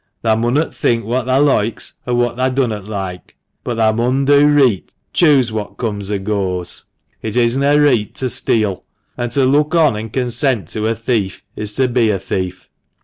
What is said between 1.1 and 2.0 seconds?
thah loikes,